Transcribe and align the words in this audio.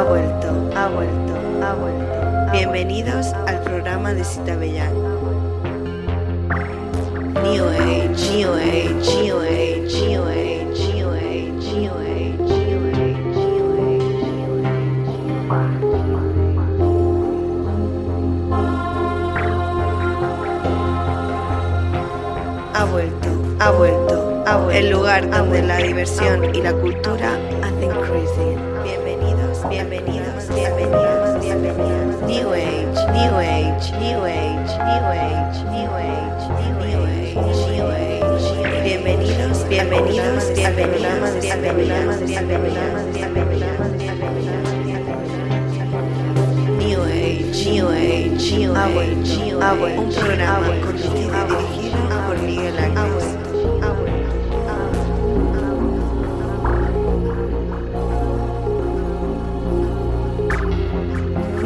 ha 0.00 0.02
vuelto, 0.02 0.48
ha 0.74 0.88
vuelto, 0.88 1.34
ha 1.62 1.74
vuelto. 1.74 2.52
Bienvenidos 2.52 3.34
al 3.46 3.60
programa 3.60 4.14
de 4.14 4.24
Cita 4.24 4.56
Bellán. 4.56 4.94
New 7.42 7.68
Age, 7.68 8.16
New 8.34 8.50
Age, 8.50 8.94
New 9.22 9.40
Age, 9.40 10.06
New 10.08 10.24
Age, 10.24 10.94
New 10.94 11.10
Age, 11.10 11.68
New 11.76 11.92
Age, 11.92 12.48
New 12.48 12.80
Age, 13.76 14.08
New 14.32 14.64
Age. 14.64 14.88
Ha 22.72 22.84
vuelto, 22.86 23.28
ha 23.58 23.70
vuelto, 23.70 24.44
ha 24.46 24.56
vuelto. 24.56 24.70
El 24.70 24.90
lugar 24.90 25.28
donde 25.28 25.62
la 25.62 25.76
diversión 25.76 26.54
y 26.54 26.62
la 26.62 26.72
cultura 26.72 27.38
hacen 27.62 27.90
crazy. 27.90 28.69
New 32.40 32.54
Age, 32.54 32.96
New 33.12 33.36
Age, 33.36 33.92
New 34.00 34.24
Age, 34.24 34.72
New 34.80 35.04
Age, 35.12 35.60
New 35.76 35.92
Age, 35.92 36.48
New 36.48 37.04
Age, 37.04 37.36
New 37.68 37.84
Age. 37.92 38.48
Bienvenidos, 38.82 39.68
bienvenidos, 39.68 40.48
bienvenidos, 40.56 41.36
bienvenidos, 41.42 42.16
bienvenidos, 42.24 43.12
bienvenidos, 43.12 43.76
New 46.78 47.02
Age, 47.04 47.60
New 47.68 47.88
Age, 47.90 48.56
New 48.56 48.72
Age, 48.72 49.36
New 49.36 49.60
Age. 49.60 49.98
Un 49.98 50.08
programa 50.08 50.72
conducido 50.80 51.20
y 51.20 51.52
dirigido 51.52 51.98
por 52.26 52.38
Miguel 52.38 52.78
Ángel. 52.78 53.09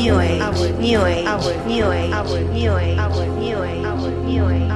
new 0.00 0.18
age, 0.18 0.40
new 0.78 1.04
age, 1.04 1.24
new 1.66 1.92
age, 1.92 2.10
new 2.46 2.56
age, 2.56 2.56
new 2.56 2.72
age, 2.78 2.96
new 3.36 3.64
age, 3.64 3.90
new 3.90 4.46
age. 4.46 4.70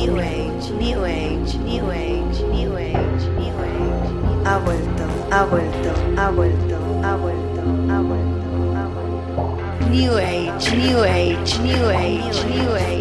New 0.00 0.18
Age, 0.18 0.70
New 0.70 1.04
Age, 1.04 1.54
New 1.56 1.90
Age, 1.90 2.40
New 2.40 2.76
Age, 2.78 3.24
New 3.36 3.54
Age. 3.60 4.44
Ha 4.46 4.58
vuelto, 4.58 5.04
ha 5.30 5.44
vuelto, 5.44 5.90
ha 6.16 6.30
vuelto, 6.30 6.76
ha 7.02 7.16
vuelto, 7.16 7.60
ha 7.90 8.00
vuelto, 8.00 8.50
ha 8.76 8.88
vuelto. 8.88 9.88
New 9.90 10.16
Age, 10.16 10.76
New 10.76 11.04
Age, 11.04 11.58
New 11.58 11.90
Age, 11.90 12.44
New 12.48 12.74
Age. 12.74 12.99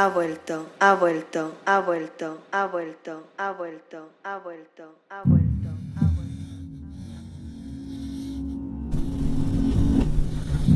Ha 0.00 0.08
vuelto, 0.08 0.64
ha 0.80 0.94
vuelto, 0.94 1.56
ha 1.66 1.82
vuelto, 1.82 2.38
ha 2.54 2.66
vuelto, 2.66 3.24
ha 3.36 3.52
vuelto, 3.52 4.08
ha 4.24 4.38
vuelto, 4.38 4.94
ha 5.10 5.22
vuelto. 5.26 5.68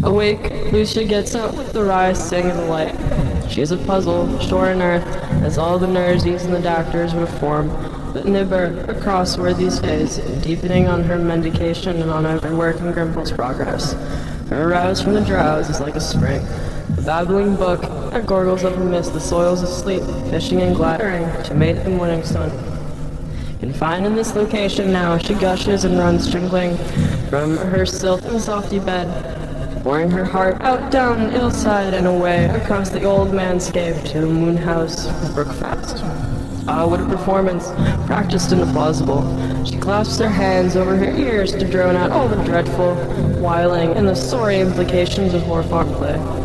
Awake, 0.03 0.71
Lucia 0.73 1.07
gets 1.07 1.35
up 1.35 1.57
with 1.57 1.73
the 1.73 1.83
rising 1.83 2.51
of 2.51 2.59
the 2.59 2.67
light. 2.67 2.95
She 3.49 3.63
is 3.63 3.73
a 3.73 3.79
puzzle, 3.79 4.39
shore 4.41 4.69
and 4.69 4.83
earth, 4.83 5.07
as 5.43 5.57
all 5.57 5.79
the 5.79 5.87
nurses 5.87 6.45
and 6.45 6.53
the 6.53 6.61
doctors 6.61 7.15
would 7.15 7.31
form, 7.41 7.71
but 8.13 8.27
nibber 8.27 8.79
a 8.89 8.95
crossword 8.95 9.57
these 9.57 9.79
days, 9.79 10.19
deepening 10.43 10.87
on 10.87 11.03
her 11.03 11.17
mendication 11.17 12.03
and 12.03 12.11
on 12.11 12.27
every 12.27 12.55
work 12.55 12.79
in 12.79 12.93
Grimple's 12.93 13.33
progress. 13.33 13.95
Her 14.51 14.71
arouse 14.71 15.01
from 15.01 15.15
the 15.15 15.25
drowse 15.25 15.71
is 15.71 15.81
like 15.81 15.97
a 15.97 16.01
spring, 16.01 16.47
a 16.99 17.01
babbling 17.01 17.57
brook 18.15 18.23
that 18.23 18.29
gurgles 18.29 18.65
up 18.65 18.77
amidst 18.77 19.13
the 19.13 19.21
soils 19.21 19.63
of 19.63 19.69
sleep, 19.69 20.03
fishing 20.31 20.63
and 20.63 20.77
glattering 20.77 21.25
to 21.43 21.55
mate 21.55 21.83
the 21.83 21.91
morning 21.91 22.23
sun. 22.23 22.51
Confined 23.59 24.07
in 24.07 24.15
this 24.15 24.35
location 24.37 24.93
now, 24.93 25.19
she 25.19 25.35
gushes 25.35 25.85
and 25.85 25.99
runs 25.99 26.31
jingling 26.31 26.77
from 27.29 27.57
her 27.57 27.85
silt 27.85 28.23
and 28.25 28.41
softy 28.41 28.79
bed, 28.79 29.83
pouring 29.83 30.11
her 30.11 30.25
heart 30.25 30.61
out 30.61 30.93
down 30.93 31.25
the 31.25 31.31
hillside 31.31 31.93
and 31.93 32.07
away 32.07 32.45
across 32.47 32.91
the 32.91 33.03
old 33.03 33.29
manscape 33.29 34.01
to 34.13 34.21
the 34.21 34.27
moon 34.27 34.57
house 34.57 35.07
of 35.07 35.35
Brookfast. 35.35 36.03
Ah, 36.67 36.87
what 36.87 37.01
a 37.01 37.05
performance, 37.07 37.73
practiced 38.07 38.53
and 38.53 38.63
plausible. 38.73 39.23
She 39.67 39.77
clasps 39.77 40.19
her 40.19 40.29
hands 40.29 40.77
over 40.77 40.97
her 40.97 41.11
ears 41.17 41.53
to 41.53 41.69
drone 41.69 41.97
out 41.97 42.13
all 42.13 42.29
the 42.29 42.43
dreadful, 42.45 42.95
wiling, 43.41 43.91
and 43.97 44.07
the 44.07 44.15
sorry 44.15 44.61
implications 44.61 45.35
of 45.35 45.47
war 45.49 45.63
farm 45.65 45.93
play. 45.95 46.44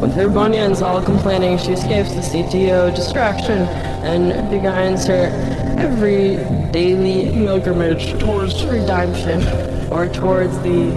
With 0.00 0.14
her 0.14 0.28
bunions 0.28 0.82
all 0.82 1.02
complaining, 1.02 1.58
she 1.58 1.72
escapes 1.72 2.12
the 2.12 2.20
CTO 2.20 2.94
distraction 2.94 3.62
and 4.02 4.50
begins 4.50 5.06
her 5.06 5.26
every 5.78 6.36
daily 6.72 7.30
pilgrimage 7.32 8.18
towards 8.18 8.64
redemption, 8.66 9.42
or 9.92 10.08
towards 10.08 10.58
the 10.60 10.94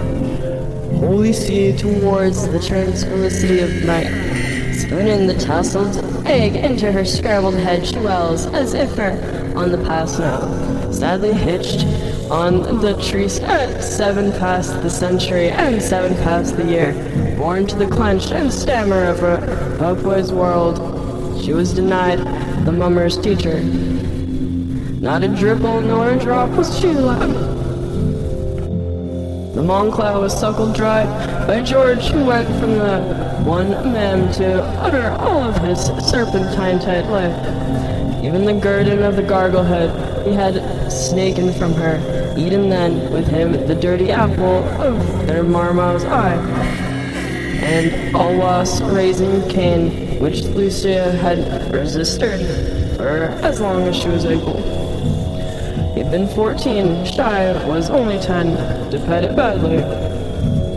holy 1.00 1.34
sea, 1.34 1.76
towards 1.78 2.48
the 2.48 2.60
tranquility 2.60 3.60
of 3.60 3.86
night. 3.86 4.08
Spooning 4.74 5.28
the 5.28 5.36
tasseled 5.36 6.26
egg 6.26 6.56
into 6.56 6.92
her 6.92 7.06
scrambled 7.06 7.56
head, 7.56 7.86
she 7.86 7.98
wells, 7.98 8.46
as 8.48 8.74
if 8.74 8.96
her 8.96 9.12
on 9.56 9.72
the 9.72 9.78
pass 9.78 10.18
now. 10.20 10.92
Sadly 10.92 11.34
hitched 11.34 11.86
on 12.32 12.80
the 12.82 13.00
trees 13.02 13.40
at 13.40 13.84
seven 13.84 14.32
past 14.34 14.82
the 14.82 14.90
century 14.90 15.50
and 15.50 15.82
seven 15.82 16.16
past 16.24 16.58
the 16.58 16.66
year. 16.66 17.25
Born 17.38 17.68
to 17.68 17.76
the 17.76 17.88
clench 17.88 18.32
and 18.32 18.52
stammer 18.52 19.04
of 19.04 19.22
a 19.22 19.78
Popoy's 19.78 20.32
world, 20.32 21.44
she 21.44 21.54
was 21.54 21.74
denied 21.74 22.20
the 22.66 22.72
mummer's 22.72 23.18
teacher. 23.18 23.62
Not 23.62 25.24
a 25.24 25.28
dribble 25.28 25.82
nor 25.82 26.12
a 26.12 26.18
drop 26.18 26.50
was 26.52 26.80
she 26.80 26.88
allowed. 26.88 27.34
The 29.54 29.62
Monclow 29.62 30.22
was 30.22 30.38
suckled 30.38 30.76
dry 30.76 31.06
by 31.46 31.62
George, 31.62 32.08
who 32.08 32.26
went 32.26 32.48
from 32.60 32.78
the 32.78 33.02
one 33.44 33.70
mem 33.92 34.32
to 34.34 34.64
utter 34.82 35.10
all 35.20 35.44
of 35.44 35.58
his 35.58 35.86
serpentine 36.10 36.80
tight 36.80 37.06
life. 37.10 37.36
Even 38.24 38.46
the 38.46 38.54
guerdon 38.54 39.04
of 39.04 39.18
the 39.18 39.24
garglehead 39.24 40.26
he 40.26 40.34
had 40.34 40.92
snaken 40.92 41.54
from 41.54 41.74
her, 41.74 42.00
eaten 42.38 42.70
then 42.70 43.12
with 43.12 43.28
him 43.28 43.52
the 43.68 43.76
dirty 43.76 44.12
apple 44.12 44.64
of 44.82 45.28
their 45.28 45.44
marmot's 45.44 46.04
eye, 46.06 46.85
and 47.66 48.16
alwas 48.16 48.82
raising 48.84 49.48
cane, 49.50 50.20
which 50.20 50.44
Lucia 50.44 51.12
had 51.14 51.74
resisted 51.74 52.40
for 52.96 53.24
as 53.44 53.60
long 53.60 53.82
as 53.88 53.96
she 53.96 54.08
was 54.08 54.24
able. 54.24 54.62
He'd 55.96 56.12
been 56.12 56.28
14, 56.28 57.06
shy 57.06 57.68
was 57.68 57.90
only 57.90 58.20
10, 58.20 58.92
to 58.92 59.00
pet 59.00 59.24
it 59.24 59.36
badly. 59.36 59.78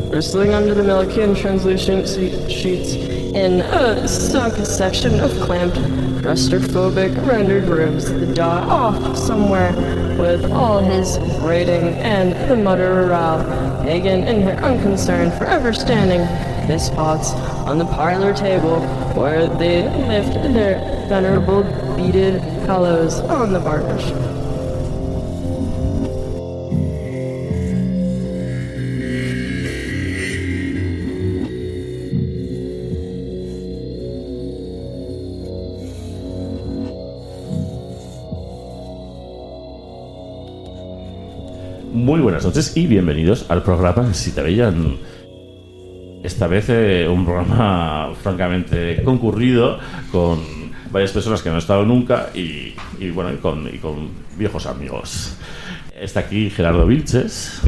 Bristling 0.08 0.54
under 0.54 0.72
the 0.72 0.82
milky 0.82 1.20
translucent 1.38 2.08
sheets 2.50 2.94
in 2.94 3.60
a 3.60 4.08
sunk 4.08 4.54
section 4.64 5.20
of 5.20 5.30
clamped, 5.40 5.76
claustrophobic 6.22 7.14
rendered 7.26 7.64
rooms, 7.64 8.10
the 8.10 8.32
dot 8.34 8.66
off 8.68 9.16
somewhere 9.18 9.72
with 10.18 10.50
all 10.50 10.78
his 10.78 11.18
rating 11.42 11.94
and 11.98 12.32
the 12.50 12.56
mutter 12.56 12.94
morale, 12.94 13.44
pagan 13.82 14.26
in 14.26 14.40
her 14.42 14.56
unconcern, 14.64 15.30
forever 15.32 15.74
standing, 15.74 16.20
piss 16.68 16.90
pots 16.90 17.32
on 17.66 17.78
the 17.78 17.84
parlor 17.86 18.34
table 18.34 18.78
where 19.16 19.48
they 19.48 19.84
lift 20.06 20.34
their 20.52 20.78
venerable 21.08 21.62
beaded 21.96 22.42
hollows 22.66 23.20
on 23.20 23.54
the 23.54 23.58
varnish. 23.58 24.12
Muy 41.94 42.20
buenas 42.20 42.44
noches 42.44 42.76
y 42.76 42.86
bienvenidos 42.86 43.46
al 43.48 43.62
programa 43.62 44.12
Si 44.12 44.32
te 44.32 44.42
veían. 44.42 44.98
Esta 46.28 46.46
vez 46.46 46.66
eh, 46.68 47.08
un 47.08 47.24
programa 47.24 48.10
francamente 48.22 49.00
concurrido 49.02 49.78
con 50.12 50.38
varias 50.92 51.10
personas 51.10 51.40
que 51.40 51.48
no 51.48 51.54
han 51.54 51.60
estado 51.60 51.86
nunca 51.86 52.28
y, 52.34 52.74
y, 53.00 53.08
bueno, 53.14 53.32
y 53.32 53.36
con, 53.36 53.66
y 53.74 53.78
con 53.78 54.10
viejos 54.36 54.66
amigos. 54.66 55.38
Está 55.98 56.20
aquí 56.20 56.50
Gerardo 56.50 56.84
Vilches. 56.86 57.62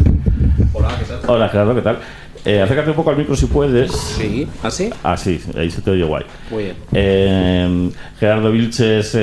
Hola, 0.75 0.89
¿qué 0.99 1.05
tal? 1.07 1.21
Hola 1.27 1.49
Gerardo, 1.49 1.75
¿qué 1.75 1.81
tal? 1.81 1.99
Eh, 2.45 2.61
acércate 2.61 2.91
un 2.91 2.97
poco 2.97 3.09
al 3.11 3.17
micro 3.17 3.35
si 3.35 3.47
puedes. 3.47 3.93
Sí, 3.93 4.47
¿así? 4.63 4.91
Ah, 5.03 5.17
sí, 5.17 5.41
ahí 5.57 5.71
se 5.71 5.81
te 5.81 5.93
oye 5.93 6.05
guay. 6.05 6.25
Muy 6.51 6.65
bien. 6.65 6.77
Eh, 6.93 7.91
Gerardo 8.19 8.53
Vilches 8.53 9.15
eh, 9.15 9.21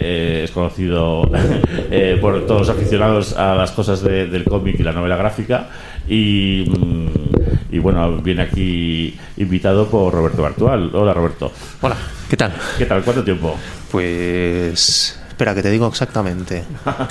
eh, 0.00 0.40
es 0.44 0.50
conocido 0.52 1.28
eh, 1.90 2.18
por 2.20 2.46
todos 2.46 2.68
los 2.68 2.70
aficionados 2.70 3.32
a 3.36 3.56
las 3.56 3.72
cosas 3.72 4.00
de- 4.02 4.28
del 4.28 4.44
cómic 4.44 4.78
y 4.78 4.84
la 4.84 4.92
novela 4.92 5.16
gráfica. 5.16 5.70
Y, 6.08 6.64
mm, 6.68 7.23
y 7.70 7.78
bueno, 7.78 8.18
viene 8.18 8.42
aquí 8.42 9.18
invitado 9.36 9.88
por 9.88 10.12
Roberto 10.12 10.42
Bartual. 10.42 10.90
Hola, 10.94 11.12
Roberto. 11.14 11.52
Hola, 11.80 11.96
¿qué 12.28 12.36
tal? 12.36 12.52
¿Qué 12.78 12.86
tal? 12.86 13.02
¿Cuánto 13.02 13.24
tiempo? 13.24 13.56
Pues. 13.90 15.18
Espera, 15.28 15.52
que 15.52 15.62
te 15.62 15.70
digo 15.70 15.88
exactamente. 15.88 16.62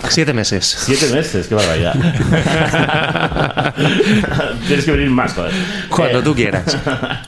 Siete 0.08 0.32
meses. 0.34 0.64
Siete 0.66 1.14
meses, 1.14 1.46
qué 1.48 1.56
barbaridad. 1.56 1.94
Tienes 4.68 4.86
que 4.86 4.92
venir 4.92 5.10
más, 5.10 5.34
joder. 5.34 5.52
Cuando 5.90 6.20
Eh, 6.20 6.24
tú 6.24 6.34
quieras. 6.34 6.78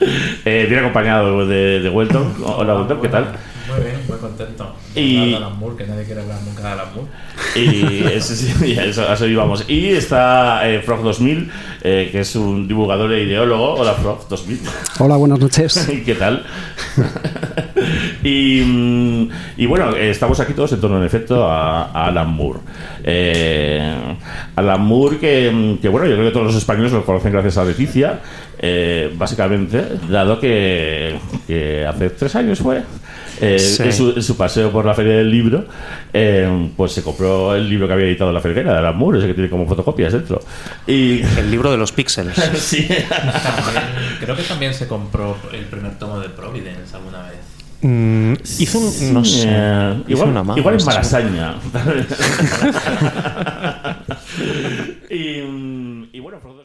eh, 0.44 0.64
viene 0.66 0.78
acompañado 0.80 1.46
de, 1.46 1.80
de 1.80 1.90
Welton. 1.90 2.34
Hola, 2.44 2.76
Welton, 2.76 3.02
¿qué 3.02 3.08
tal? 3.10 3.26
Contento. 4.36 4.74
Y- 4.94 5.16
Hablar 5.16 5.28
de 5.28 5.36
Alan 5.46 5.58
Moore, 5.58 5.76
que 5.76 5.86
nadie 5.86 6.04
quiere 6.04 6.20
hablar 6.22 6.38
nunca 6.44 6.62
de 6.62 6.68
Alan 6.68 6.86
Moore. 6.94 7.08
Y 7.54 8.04
eso, 8.12 8.34
sí, 8.34 8.76
eso, 8.78 9.08
a 9.08 9.14
eso 9.14 9.26
íbamos. 9.26 9.64
Y 9.68 9.86
está 9.88 10.68
eh, 10.68 10.80
Frog 10.82 11.02
2000, 11.02 11.50
eh, 11.82 12.08
que 12.12 12.20
es 12.20 12.36
un 12.36 12.68
divulgador 12.68 13.12
e 13.12 13.22
ideólogo. 13.24 13.74
Hola, 13.74 13.94
Frog 13.94 14.28
2000. 14.28 14.60
Hola, 15.00 15.16
buenas 15.16 15.38
noches. 15.38 15.88
¿Qué 16.04 16.14
tal? 16.14 16.44
y, 18.22 18.62
mm, 18.64 19.28
y 19.58 19.66
bueno, 19.66 19.94
eh, 19.96 20.10
estamos 20.10 20.38
aquí 20.40 20.52
todos 20.52 20.72
en 20.72 20.80
torno, 20.80 20.98
en 20.98 21.04
efecto, 21.04 21.46
a, 21.46 21.84
a 21.92 22.06
Alan 22.08 22.30
Moore. 22.32 22.60
Eh, 23.04 24.16
Alan 24.56 24.80
Moore, 24.82 25.18
que, 25.18 25.50
mm, 25.50 25.78
que, 25.78 25.88
bueno, 25.88 26.06
yo 26.06 26.14
creo 26.14 26.26
que 26.28 26.32
todos 26.32 26.46
los 26.46 26.56
españoles 26.56 26.92
lo 26.92 27.04
conocen 27.04 27.32
gracias 27.32 27.56
a 27.58 27.64
Leticia, 27.64 28.20
eh, 28.58 29.12
básicamente, 29.16 29.84
dado 30.08 30.40
que, 30.40 31.18
que 31.46 31.86
hace 31.86 32.10
tres 32.10 32.34
años 32.36 32.58
fue. 32.58 32.82
Eh, 33.40 33.58
Sí. 33.58 33.82
en, 33.82 33.92
su, 33.92 34.10
en 34.10 34.22
su 34.22 34.36
paseo 34.36 34.70
por 34.72 34.84
la 34.86 34.94
feria 34.94 35.16
del 35.16 35.30
libro, 35.30 35.66
eh, 36.12 36.70
pues 36.76 36.92
se 36.92 37.02
compró 37.02 37.54
el 37.54 37.68
libro 37.68 37.86
que 37.86 37.92
había 37.94 38.06
editado 38.06 38.32
la 38.32 38.40
ferguera 38.40 38.72
de 38.72 38.78
Alan 38.78 38.96
Moore, 38.96 39.18
ese 39.18 39.26
que 39.28 39.34
tiene 39.34 39.50
como 39.50 39.66
fotocopias 39.66 40.12
dentro. 40.12 40.40
Y 40.86 41.20
El 41.22 41.50
libro 41.50 41.70
de 41.70 41.76
los 41.76 41.92
píxeles. 41.92 42.34
sí, 42.56 42.86
También- 43.08 43.84
creo 44.20 44.36
que 44.36 44.42
también 44.42 44.74
se 44.74 44.86
compró 44.88 45.36
el 45.52 45.64
primer 45.66 45.98
tomo 45.98 46.18
de 46.20 46.28
Providence 46.30 46.94
alguna 46.96 47.22
vez. 47.22 47.36
Mm, 47.82 48.32
hizo 48.58 48.78
un. 48.78 49.12
No 49.12 49.24
sé. 49.24 49.46
Eh, 49.50 49.94
hizo 50.08 50.10
igual, 50.10 50.28
una 50.30 50.42
mano, 50.42 50.58
igual 50.58 50.76
en. 50.80 50.84
Malasaña. 50.86 51.54
y, 55.10 55.40
mm, 55.42 56.08
y 56.12 56.20
bueno, 56.20 56.38
Frodo- 56.40 56.64